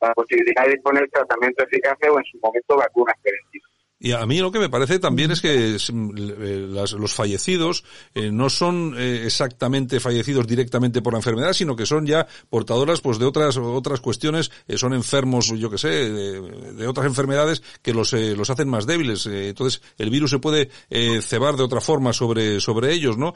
la 0.08 0.14
posibilidad 0.14 0.66
de 0.66 0.72
disponer 0.72 1.10
tratamiento 1.10 1.64
eficaz 1.64 1.98
o 2.10 2.18
en 2.18 2.26
su 2.26 2.38
momento 2.42 2.78
vacunas 2.78 3.16
preventivas. 3.22 3.73
Y 4.04 4.12
a 4.12 4.26
mí 4.26 4.40
lo 4.40 4.52
que 4.52 4.60
me 4.60 4.68
parece 4.68 5.00
también 5.00 5.32
es 5.32 5.40
que 5.40 5.78
mm, 5.92 6.12
eh, 6.18 6.68
los 6.68 7.14
fallecidos 7.14 7.86
eh, 8.14 8.32
no 8.34 8.50
son 8.50 8.96
eh, 8.98 9.24
exactamente 9.26 10.02
fallecidos 10.02 10.46
directamente 10.46 11.02
por 11.02 11.14
la 11.14 11.20
enfermedad, 11.20 11.54
sino 11.54 11.78
que 11.78 11.86
son 11.86 12.06
ya 12.06 12.28
portadoras 12.50 13.00
pues 13.00 13.18
de 13.18 13.24
otras 13.24 13.56
otras 13.56 14.02
cuestiones, 14.02 14.52
son 14.76 14.94
enfermos, 14.94 15.48
yo 15.58 15.70
que 15.70 15.78
sé, 15.78 15.88
de, 15.88 16.86
otras 16.86 17.08
enfermedades 17.08 17.64
que 17.82 17.94
los 17.94 18.12
los 18.12 18.50
hacen 18.50 18.68
más 18.68 18.86
débiles. 18.86 19.26
entonces 19.26 19.82
el 19.98 20.10
virus 20.10 20.32
se 20.32 20.40
puede 20.40 20.70
cebar 21.22 21.56
de 21.56 21.64
otra 21.64 21.80
forma 21.80 22.12
sobre 22.12 22.60
sobre 22.60 22.92
ellos, 22.92 23.18
¿no? 23.18 23.34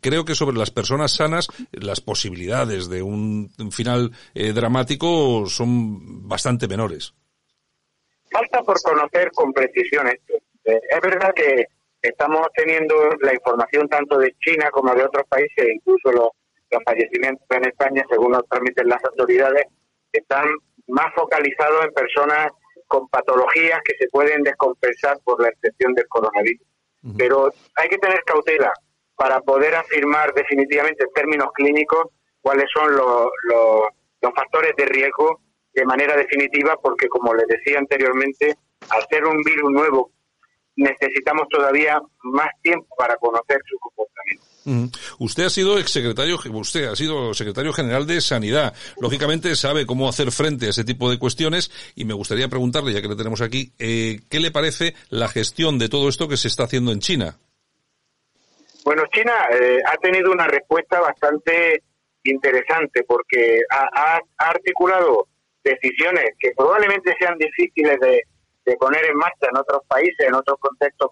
creo 0.00 0.24
que 0.24 0.34
sobre 0.34 0.56
las 0.56 0.70
personas 0.70 1.12
sanas 1.12 1.48
las 1.72 2.00
posibilidades 2.00 2.88
de 2.88 3.02
un 3.02 3.50
final 3.70 4.12
dramático 4.34 5.44
son 5.46 6.26
bastante 6.26 6.68
menores. 6.68 7.12
Falta 8.36 8.62
por 8.62 8.82
conocer 8.82 9.32
con 9.32 9.50
precisión 9.50 10.08
esto. 10.08 10.34
Eh, 10.66 10.78
es 10.90 11.00
verdad 11.00 11.32
que 11.34 11.64
estamos 12.02 12.46
teniendo 12.54 12.94
la 13.20 13.32
información 13.32 13.88
tanto 13.88 14.18
de 14.18 14.34
China 14.40 14.70
como 14.70 14.94
de 14.94 15.04
otros 15.04 15.24
países, 15.26 15.66
incluso 15.72 16.12
los, 16.12 16.28
fallecimientos 16.84 17.46
en 17.48 17.64
España, 17.64 18.04
según 18.10 18.32
nos 18.32 18.42
permiten 18.42 18.88
las 18.90 19.02
autoridades, 19.06 19.64
están 20.12 20.46
más 20.88 21.14
focalizados 21.14 21.86
en 21.86 21.94
personas 21.94 22.48
con 22.88 23.08
patologías 23.08 23.80
que 23.82 23.94
se 23.98 24.08
pueden 24.08 24.42
descompensar 24.42 25.18
por 25.24 25.40
la 25.40 25.48
infección 25.48 25.94
del 25.94 26.06
coronavirus. 26.08 26.66
Pero 27.16 27.50
hay 27.76 27.88
que 27.88 27.98
tener 27.98 28.20
cautela 28.24 28.70
para 29.14 29.40
poder 29.40 29.76
afirmar 29.76 30.34
definitivamente 30.34 31.04
en 31.04 31.12
términos 31.14 31.48
clínicos 31.54 32.08
cuáles 32.42 32.66
son 32.70 32.94
los, 32.94 33.30
los 34.20 34.34
factores 34.34 34.76
de 34.76 34.84
riesgo 34.84 35.40
de 35.76 35.84
manera 35.84 36.16
definitiva 36.16 36.76
porque, 36.82 37.06
como 37.06 37.34
les 37.34 37.46
decía 37.46 37.78
anteriormente, 37.78 38.56
al 38.88 39.06
ser 39.10 39.24
un 39.26 39.42
virus 39.42 39.70
nuevo, 39.70 40.10
necesitamos 40.74 41.48
todavía 41.50 42.00
más 42.22 42.48
tiempo 42.62 42.88
para 42.98 43.16
conocer 43.16 43.60
su 43.68 43.78
comportamiento. 43.78 44.98
Usted 45.20 45.44
ha 45.44 45.50
sido 45.50 45.78
exsecretario, 45.78 46.38
usted 46.52 46.86
ha 46.86 46.96
sido 46.96 47.34
secretario 47.34 47.72
general 47.72 48.06
de 48.06 48.20
Sanidad. 48.20 48.74
Lógicamente 49.00 49.54
sabe 49.54 49.86
cómo 49.86 50.08
hacer 50.08 50.32
frente 50.32 50.66
a 50.66 50.70
ese 50.70 50.82
tipo 50.82 51.08
de 51.08 51.18
cuestiones 51.18 51.70
y 51.94 52.04
me 52.04 52.14
gustaría 52.14 52.48
preguntarle, 52.48 52.92
ya 52.92 53.02
que 53.02 53.08
le 53.08 53.16
tenemos 53.16 53.42
aquí, 53.42 53.72
eh, 53.78 54.20
¿qué 54.28 54.40
le 54.40 54.50
parece 54.50 54.94
la 55.10 55.28
gestión 55.28 55.78
de 55.78 55.88
todo 55.88 56.08
esto 56.08 56.26
que 56.26 56.36
se 56.36 56.48
está 56.48 56.64
haciendo 56.64 56.90
en 56.90 57.00
China? 57.00 57.38
Bueno, 58.84 59.04
China 59.12 59.34
eh, 59.52 59.78
ha 59.86 59.96
tenido 59.98 60.32
una 60.32 60.48
respuesta 60.48 61.00
bastante 61.00 61.82
interesante 62.24 63.04
porque 63.04 63.60
ha 63.70 64.20
articulado 64.38 65.28
decisiones 65.66 66.30
que 66.38 66.52
probablemente 66.56 67.14
sean 67.18 67.36
difíciles 67.38 67.98
de, 68.00 68.22
poner 68.78 69.04
en 69.04 69.16
marcha 69.16 69.46
en 69.50 69.58
otros 69.58 69.82
países, 69.86 70.26
en 70.26 70.34
otros 70.34 70.58
contextos 70.58 71.10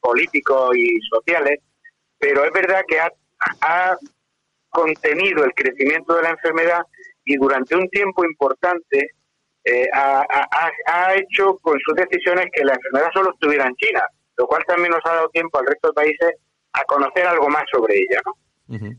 políticos 0.00 0.76
y 0.76 1.00
sociales, 1.10 1.60
pero 2.18 2.44
es 2.44 2.52
verdad 2.52 2.82
que 2.86 2.98
ha, 3.00 3.96
contenido 4.70 5.44
el 5.44 5.52
crecimiento 5.52 6.14
de 6.14 6.22
la 6.22 6.30
enfermedad 6.30 6.80
y 7.26 7.36
durante 7.36 7.76
un 7.76 7.86
tiempo 7.90 8.24
importante 8.24 9.10
eh, 9.64 9.86
ha, 9.92 11.14
hecho 11.14 11.58
con 11.60 11.78
sus 11.80 11.94
decisiones 11.94 12.46
que 12.50 12.64
la 12.64 12.72
enfermedad 12.72 13.10
solo 13.12 13.32
estuviera 13.32 13.66
en 13.66 13.74
China, 13.76 14.02
lo 14.38 14.46
cual 14.46 14.64
también 14.66 14.90
nos 14.92 15.04
ha 15.04 15.14
dado 15.14 15.28
tiempo 15.28 15.58
al 15.58 15.66
resto 15.66 15.88
de 15.88 15.92
países 15.92 16.32
a 16.72 16.84
conocer 16.84 17.26
algo 17.26 17.50
más 17.50 17.64
sobre 17.70 17.96
ella. 17.98 18.18
¿no? 18.24 18.32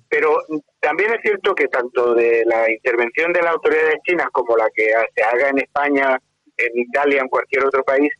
Pero 0.09 0.37
también 0.79 1.13
es 1.13 1.21
cierto 1.21 1.55
que 1.55 1.67
tanto 1.67 2.13
de 2.13 2.43
la 2.45 2.69
intervención 2.69 3.33
de 3.33 3.41
las 3.41 3.53
autoridades 3.53 3.95
chinas 4.03 4.27
como 4.31 4.55
la 4.55 4.69
que 4.73 4.91
se 5.15 5.23
haga 5.23 5.49
en 5.49 5.59
España, 5.59 6.19
en 6.57 6.79
Italia, 6.79 7.21
en 7.21 7.27
cualquier 7.27 7.65
otro 7.65 7.83
país, 7.83 8.11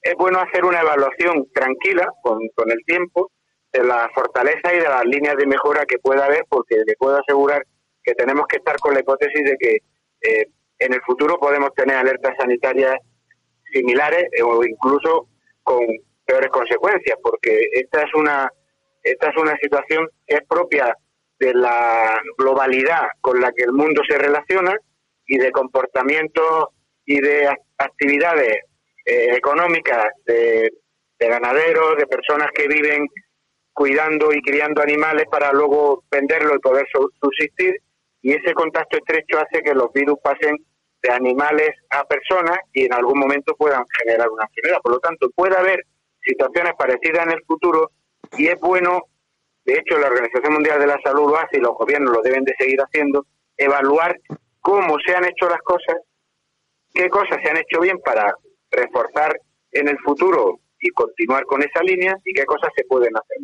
es 0.00 0.14
bueno 0.16 0.38
hacer 0.40 0.64
una 0.64 0.80
evaluación 0.80 1.48
tranquila 1.52 2.08
con, 2.22 2.40
el 2.40 2.84
tiempo 2.86 3.30
de 3.72 3.84
la 3.84 4.10
fortaleza 4.14 4.74
y 4.74 4.78
de 4.78 4.88
las 4.88 5.04
líneas 5.04 5.36
de 5.36 5.46
mejora 5.46 5.84
que 5.86 5.98
pueda 5.98 6.24
haber, 6.24 6.44
porque 6.48 6.76
le 6.86 6.94
puedo 6.96 7.18
asegurar 7.18 7.64
que 8.02 8.14
tenemos 8.14 8.46
que 8.46 8.56
estar 8.56 8.76
con 8.78 8.94
la 8.94 9.00
hipótesis 9.00 9.44
de 9.44 9.56
que 9.58 9.76
eh, 10.22 10.46
en 10.78 10.94
el 10.94 11.00
futuro 11.02 11.38
podemos 11.38 11.72
tener 11.74 11.96
alertas 11.96 12.34
sanitarias 12.38 12.96
similares 13.72 14.24
o 14.44 14.64
incluso 14.64 15.28
con 15.62 15.80
peores 16.24 16.50
consecuencias, 16.50 17.16
porque 17.22 17.68
esta 17.72 18.02
es 18.02 18.14
una 18.14 18.50
esta 19.02 19.30
es 19.30 19.36
una 19.36 19.56
situación 19.56 20.08
que 20.26 20.36
es 20.36 20.42
propia 20.48 20.96
de 21.38 21.54
la 21.54 22.20
globalidad 22.38 23.08
con 23.20 23.40
la 23.40 23.52
que 23.52 23.64
el 23.64 23.72
mundo 23.72 24.02
se 24.08 24.16
relaciona 24.16 24.76
y 25.26 25.38
de 25.38 25.50
comportamientos 25.50 26.68
y 27.04 27.20
de 27.20 27.48
actividades 27.78 28.58
eh, 29.04 29.34
económicas 29.34 30.06
de, 30.24 30.70
ganaderos, 31.18 31.96
de 31.96 32.06
personas 32.06 32.48
que 32.52 32.68
viven 32.68 33.06
cuidando 33.72 34.32
y 34.32 34.40
criando 34.42 34.82
animales 34.82 35.24
para 35.30 35.52
luego 35.52 36.04
venderlo 36.10 36.54
y 36.54 36.58
poder 36.58 36.86
subsistir. 37.20 37.76
Y 38.22 38.32
ese 38.32 38.52
contacto 38.54 38.98
estrecho 38.98 39.38
hace 39.38 39.62
que 39.62 39.74
los 39.74 39.92
virus 39.92 40.18
pasen 40.22 40.56
de 41.02 41.12
animales 41.12 41.70
a 41.90 42.04
personas 42.04 42.58
y 42.72 42.84
en 42.84 42.94
algún 42.94 43.18
momento 43.18 43.54
puedan 43.56 43.84
generar 43.98 44.28
una 44.30 44.44
enfermedad. 44.44 44.80
Por 44.82 44.92
lo 44.92 44.98
tanto, 45.00 45.28
puede 45.34 45.56
haber 45.56 45.80
situaciones 46.20 46.74
parecidas 46.78 47.26
en 47.26 47.32
el 47.32 47.42
futuro 47.44 47.90
y 48.38 48.48
es 48.48 48.58
bueno 48.60 49.02
de 49.64 49.74
hecho 49.74 49.98
la 49.98 50.08
Organización 50.08 50.54
Mundial 50.54 50.80
de 50.80 50.86
la 50.86 51.00
Salud 51.02 51.30
lo 51.30 51.38
hace 51.38 51.58
y 51.58 51.60
los 51.60 51.74
gobiernos 51.74 52.12
lo 52.12 52.22
deben 52.22 52.44
de 52.44 52.54
seguir 52.58 52.80
haciendo, 52.80 53.26
evaluar 53.56 54.18
cómo 54.60 54.96
se 55.04 55.14
han 55.14 55.24
hecho 55.24 55.48
las 55.48 55.60
cosas, 55.62 55.96
qué 56.94 57.08
cosas 57.08 57.38
se 57.42 57.50
han 57.50 57.58
hecho 57.58 57.80
bien 57.80 57.98
para 58.04 58.34
reforzar 58.70 59.38
en 59.70 59.88
el 59.88 59.98
futuro 60.00 60.60
y 60.80 60.90
continuar 60.90 61.44
con 61.44 61.62
esa 61.62 61.82
línea 61.82 62.16
y 62.24 62.32
qué 62.32 62.44
cosas 62.44 62.70
se 62.76 62.84
pueden 62.84 63.16
hacer. 63.16 63.36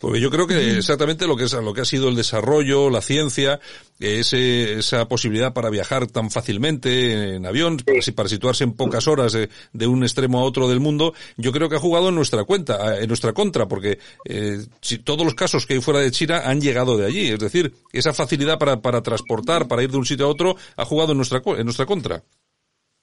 Porque 0.00 0.20
yo 0.20 0.30
creo 0.30 0.46
que 0.46 0.76
exactamente 0.76 1.26
lo 1.26 1.36
que 1.36 1.44
es 1.44 1.52
lo 1.54 1.72
que 1.72 1.80
ha 1.80 1.84
sido 1.84 2.08
el 2.08 2.16
desarrollo, 2.16 2.90
la 2.90 3.00
ciencia, 3.00 3.60
ese, 3.98 4.74
esa 4.74 5.08
posibilidad 5.08 5.54
para 5.54 5.70
viajar 5.70 6.06
tan 6.06 6.30
fácilmente 6.30 7.36
en 7.36 7.46
avión, 7.46 7.78
para, 7.78 7.98
para, 8.14 8.28
situarse 8.28 8.64
en 8.64 8.74
pocas 8.74 9.08
horas 9.08 9.32
de, 9.32 9.86
un 9.86 10.02
extremo 10.02 10.40
a 10.40 10.42
otro 10.42 10.68
del 10.68 10.80
mundo, 10.80 11.14
yo 11.36 11.52
creo 11.52 11.68
que 11.68 11.76
ha 11.76 11.80
jugado 11.80 12.10
en 12.10 12.16
nuestra 12.16 12.44
cuenta, 12.44 13.00
en 13.00 13.08
nuestra 13.08 13.32
contra, 13.32 13.66
porque 13.66 13.98
eh, 14.26 14.58
si 14.80 14.98
todos 14.98 15.24
los 15.24 15.34
casos 15.34 15.64
que 15.64 15.74
hay 15.74 15.80
fuera 15.80 16.00
de 16.00 16.10
China 16.10 16.42
han 16.44 16.60
llegado 16.60 16.98
de 16.98 17.06
allí, 17.06 17.28
es 17.28 17.38
decir, 17.38 17.72
esa 17.92 18.12
facilidad 18.12 18.58
para, 18.58 18.80
para 18.80 19.02
transportar, 19.02 19.68
para 19.68 19.82
ir 19.82 19.90
de 19.90 19.96
un 19.96 20.06
sitio 20.06 20.26
a 20.26 20.28
otro, 20.28 20.56
ha 20.76 20.84
jugado 20.84 21.12
en 21.12 21.18
nuestra 21.18 21.40
en 21.44 21.64
nuestra 21.64 21.86
contra. 21.86 22.22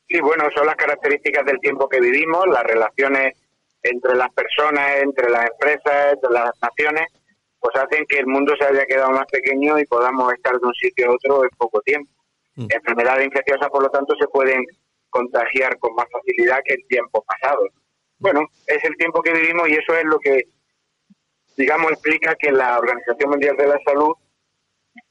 Sí, 0.07 0.19
bueno, 0.19 0.43
son 0.53 0.65
las 0.65 0.75
características 0.75 1.45
del 1.45 1.59
tiempo 1.59 1.87
que 1.87 2.01
vivimos, 2.01 2.45
las 2.47 2.63
relaciones 2.63 3.33
entre 3.83 4.15
las 4.15 4.31
personas, 4.33 4.97
entre 4.97 5.29
las 5.29 5.49
empresas, 5.49 6.13
entre 6.13 6.31
las 6.31 6.51
naciones, 6.61 7.07
pues 7.59 7.75
hacen 7.75 8.05
que 8.07 8.19
el 8.19 8.27
mundo 8.27 8.53
se 8.59 8.65
haya 8.65 8.85
quedado 8.85 9.11
más 9.11 9.25
pequeño 9.31 9.79
y 9.79 9.85
podamos 9.85 10.33
estar 10.33 10.59
de 10.59 10.65
un 10.65 10.73
sitio 10.73 11.09
a 11.09 11.13
otro 11.13 11.43
en 11.43 11.49
poco 11.57 11.81
tiempo. 11.81 12.11
Mm. 12.55 12.67
Enfermedades 12.69 13.25
infecciosas, 13.25 13.69
por 13.69 13.83
lo 13.83 13.89
tanto, 13.89 14.15
se 14.19 14.27
pueden 14.27 14.65
contagiar 15.09 15.77
con 15.77 15.93
más 15.95 16.07
facilidad 16.11 16.59
que 16.65 16.73
el 16.73 16.87
tiempo 16.87 17.23
pasado. 17.23 17.61
Bueno, 18.17 18.47
es 18.67 18.83
el 18.83 18.95
tiempo 18.97 19.21
que 19.21 19.33
vivimos 19.33 19.69
y 19.69 19.73
eso 19.73 19.95
es 19.95 20.05
lo 20.05 20.19
que, 20.19 20.43
digamos, 21.57 21.91
explica 21.91 22.35
que 22.35 22.51
la 22.51 22.79
Organización 22.79 23.29
Mundial 23.29 23.57
de 23.57 23.67
la 23.67 23.79
Salud 23.85 24.13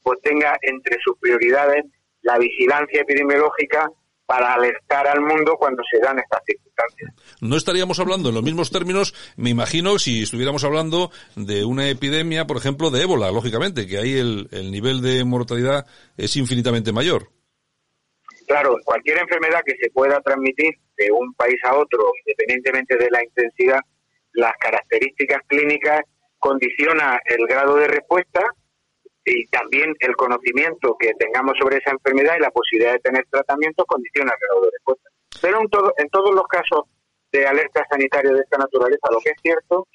pues 0.03 0.19
tenga 0.21 0.57
entre 0.61 0.97
sus 1.03 1.17
prioridades 1.19 1.85
la 2.21 2.37
vigilancia 2.37 3.01
epidemiológica 3.01 3.89
para 4.25 4.53
alertar 4.53 5.07
al 5.07 5.21
mundo 5.21 5.55
cuando 5.57 5.83
se 5.91 5.99
dan 5.99 6.19
estas 6.19 6.41
circunstancias. 6.45 7.11
No 7.41 7.57
estaríamos 7.57 7.99
hablando 7.99 8.29
en 8.29 8.35
los 8.35 8.43
mismos 8.43 8.71
términos, 8.71 9.13
me 9.35 9.49
imagino, 9.49 9.99
si 9.99 10.23
estuviéramos 10.23 10.63
hablando 10.63 11.11
de 11.35 11.65
una 11.65 11.89
epidemia, 11.89 12.45
por 12.47 12.57
ejemplo, 12.57 12.91
de 12.91 13.01
ébola, 13.01 13.31
lógicamente, 13.31 13.87
que 13.87 13.97
ahí 13.97 14.17
el, 14.17 14.47
el 14.51 14.71
nivel 14.71 15.01
de 15.01 15.23
mortalidad 15.25 15.85
es 16.17 16.35
infinitamente 16.37 16.93
mayor. 16.93 17.29
Claro, 18.47 18.75
cualquier 18.83 19.17
enfermedad 19.17 19.61
que 19.65 19.75
se 19.81 19.89
pueda 19.91 20.19
transmitir 20.21 20.73
de 20.97 21.11
un 21.11 21.33
país 21.33 21.57
a 21.63 21.75
otro, 21.75 22.11
independientemente 22.25 22.97
de 22.97 23.09
la 23.09 23.23
intensidad, 23.23 23.79
las 24.33 24.53
características 24.59 25.41
clínicas 25.47 26.01
condiciona 26.37 27.19
el 27.25 27.45
grado 27.47 27.75
de 27.77 27.87
respuesta 27.87 28.41
y 29.25 29.45
también 29.47 29.95
el 29.99 30.15
conocimiento 30.15 30.95
que 30.99 31.13
tengamos 31.19 31.57
sobre 31.59 31.77
esa 31.77 31.91
enfermedad 31.91 32.37
y 32.37 32.41
la 32.41 32.51
posibilidad 32.51 32.93
de 32.93 32.99
tener 32.99 33.25
tratamiento 33.29 33.85
condiciona 33.85 34.33
el 34.33 34.39
grado 34.39 34.65
de 34.65 34.71
respuesta. 34.71 35.09
Pero 35.41 35.61
en, 35.61 35.69
todo, 35.69 35.93
en 35.97 36.09
todos 36.09 36.33
los 36.33 36.47
casos 36.47 36.85
de 37.31 37.45
alerta 37.45 37.85
sanitaria 37.89 38.31
de 38.31 38.41
esta 38.41 38.57
naturaleza, 38.57 39.07
lo 39.11 39.19
que 39.19 39.29
es 39.29 39.41
cierto 39.41 39.87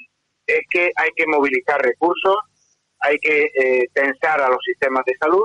es 0.46 0.60
que 0.70 0.92
hay 0.96 1.10
que 1.16 1.26
movilizar 1.26 1.80
recursos, 1.82 2.36
hay 3.00 3.18
que 3.18 3.50
eh, 3.54 3.88
tensar 3.92 4.40
a 4.40 4.48
los 4.48 4.62
sistemas 4.64 5.04
de 5.04 5.16
salud 5.18 5.44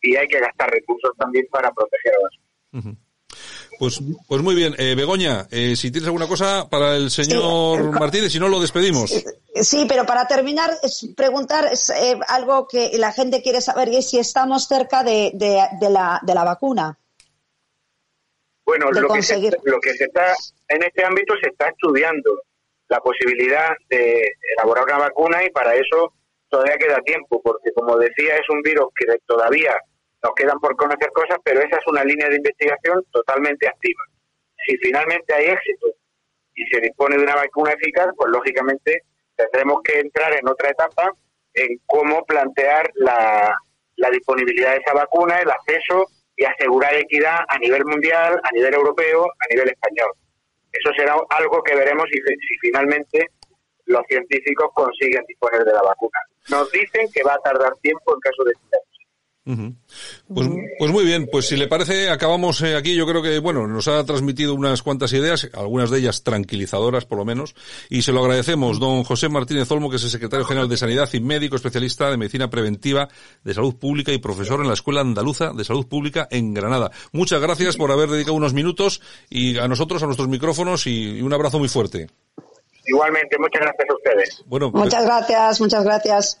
y 0.00 0.16
hay 0.16 0.26
que 0.26 0.40
gastar 0.40 0.70
recursos 0.70 1.12
también 1.16 1.46
para 1.50 1.70
proteger 1.70 2.14
a 2.14 2.22
los. 2.22 2.96
Pues, 3.78 4.00
pues 4.28 4.42
muy 4.42 4.54
bien. 4.54 4.74
Eh, 4.78 4.94
Begoña, 4.94 5.46
eh, 5.50 5.74
si 5.76 5.90
tienes 5.90 6.06
alguna 6.06 6.28
cosa 6.28 6.68
para 6.68 6.96
el 6.96 7.10
señor 7.10 7.90
Martínez, 7.98 8.32
si 8.32 8.38
no 8.38 8.48
lo 8.48 8.60
despedimos. 8.60 9.10
Sí, 9.54 9.86
pero 9.88 10.06
para 10.06 10.26
terminar, 10.26 10.70
es 10.82 11.08
preguntar 11.16 11.66
es, 11.70 11.90
eh, 11.90 12.18
algo 12.28 12.66
que 12.68 12.92
la 12.98 13.12
gente 13.12 13.42
quiere 13.42 13.60
saber 13.60 13.88
y 13.88 13.96
es 13.96 14.08
si 14.08 14.18
estamos 14.18 14.66
cerca 14.66 15.02
de, 15.02 15.32
de, 15.34 15.62
de, 15.80 15.90
la, 15.90 16.20
de 16.22 16.34
la 16.34 16.44
vacuna. 16.44 16.98
Bueno, 18.64 18.90
lo 18.90 19.08
que, 19.08 19.22
se, 19.22 19.38
lo 19.64 19.80
que 19.80 19.94
se 19.94 20.04
está 20.04 20.32
en 20.68 20.82
este 20.82 21.04
ámbito 21.04 21.34
se 21.42 21.48
está 21.50 21.68
estudiando 21.68 22.42
la 22.88 23.00
posibilidad 23.00 23.70
de 23.90 24.22
elaborar 24.56 24.84
una 24.84 24.98
vacuna 24.98 25.44
y 25.44 25.50
para 25.50 25.74
eso 25.74 26.14
todavía 26.48 26.76
queda 26.76 27.00
tiempo, 27.00 27.40
porque 27.42 27.72
como 27.72 27.96
decía, 27.96 28.36
es 28.36 28.48
un 28.48 28.62
virus 28.62 28.88
que 28.94 29.06
todavía 29.26 29.74
nos 30.22 30.34
quedan 30.34 30.58
por 30.60 30.76
conocer 30.76 31.10
cosas, 31.12 31.38
pero 31.44 31.60
esa 31.60 31.76
es 31.76 31.86
una 31.86 32.04
línea 32.04 32.28
de 32.28 32.36
investigación 32.36 33.04
totalmente 33.10 33.68
activa. 33.68 34.02
Si 34.64 34.76
finalmente 34.78 35.34
hay 35.34 35.46
éxito 35.46 35.88
y 36.54 36.64
se 36.66 36.80
dispone 36.80 37.16
de 37.16 37.24
una 37.24 37.34
vacuna 37.34 37.72
eficaz, 37.72 38.08
pues 38.16 38.30
lógicamente 38.30 39.02
tendremos 39.36 39.80
que 39.82 39.98
entrar 39.98 40.32
en 40.34 40.48
otra 40.48 40.70
etapa 40.70 41.10
en 41.54 41.78
cómo 41.86 42.24
plantear 42.24 42.90
la, 42.94 43.54
disponibilidad 44.10 44.72
de 44.72 44.78
esa 44.78 44.94
vacuna, 44.94 45.38
el 45.38 45.50
acceso 45.50 46.06
y 46.36 46.44
asegurar 46.44 46.94
equidad 46.94 47.40
a 47.48 47.58
nivel 47.58 47.84
mundial, 47.84 48.40
a 48.42 48.50
nivel 48.52 48.74
europeo, 48.74 49.24
a 49.24 49.46
nivel 49.50 49.68
español. 49.68 50.10
Eso 50.72 50.90
será 50.96 51.16
algo 51.30 51.62
que 51.62 51.74
veremos 51.74 52.06
si, 52.10 52.18
si 52.18 52.58
finalmente 52.60 53.28
los 53.86 54.02
científicos 54.08 54.70
consiguen 54.74 55.24
disponer 55.26 55.64
de 55.64 55.72
la 55.72 55.82
vacuna. 55.82 56.18
Nos 56.50 56.70
dicen 56.72 57.06
que 57.12 57.22
va 57.22 57.34
a 57.34 57.38
tardar 57.38 57.74
tiempo 57.80 58.14
en 58.14 58.20
caso 58.20 58.44
de 58.44 58.52
pues, 59.44 60.48
pues, 60.78 60.90
muy 60.92 61.04
bien, 61.04 61.28
pues 61.30 61.48
si 61.48 61.56
le 61.56 61.66
parece, 61.66 62.10
acabamos 62.10 62.60
eh, 62.62 62.76
aquí. 62.76 62.94
Yo 62.94 63.06
creo 63.06 63.22
que, 63.22 63.40
bueno, 63.40 63.66
nos 63.66 63.88
ha 63.88 64.04
transmitido 64.04 64.54
unas 64.54 64.82
cuantas 64.82 65.12
ideas, 65.12 65.50
algunas 65.54 65.90
de 65.90 65.98
ellas 65.98 66.22
tranquilizadoras 66.22 67.06
por 67.06 67.18
lo 67.18 67.24
menos, 67.24 67.54
y 67.90 68.02
se 68.02 68.12
lo 68.12 68.20
agradecemos. 68.20 68.78
Don 68.78 69.02
José 69.02 69.28
Martínez 69.28 69.70
Olmo, 69.70 69.90
que 69.90 69.96
es 69.96 70.04
el 70.04 70.10
secretario 70.10 70.44
general 70.44 70.68
de 70.68 70.76
Sanidad 70.76 71.08
y 71.12 71.20
médico 71.20 71.56
especialista 71.56 72.10
de 72.10 72.16
medicina 72.16 72.50
preventiva 72.50 73.08
de 73.42 73.54
salud 73.54 73.74
pública 73.76 74.12
y 74.12 74.18
profesor 74.18 74.60
en 74.60 74.68
la 74.68 74.74
Escuela 74.74 75.00
Andaluza 75.00 75.52
de 75.52 75.64
Salud 75.64 75.88
Pública 75.88 76.28
en 76.30 76.54
Granada. 76.54 76.92
Muchas 77.10 77.40
gracias 77.40 77.76
por 77.76 77.90
haber 77.90 78.10
dedicado 78.10 78.34
unos 78.34 78.54
minutos 78.54 79.00
y 79.28 79.58
a 79.58 79.66
nosotros, 79.66 80.02
a 80.02 80.06
nuestros 80.06 80.28
micrófonos 80.28 80.86
y 80.86 81.20
un 81.20 81.32
abrazo 81.32 81.58
muy 81.58 81.68
fuerte. 81.68 82.08
Igualmente, 82.86 83.36
muchas 83.38 83.62
gracias 83.62 83.88
a 83.90 83.94
ustedes. 83.94 84.44
Bueno, 84.46 84.70
muchas 84.72 85.04
gracias, 85.04 85.60
muchas 85.60 85.84
gracias. 85.84 86.40